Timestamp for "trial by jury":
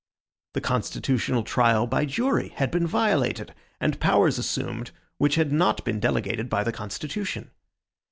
1.43-2.49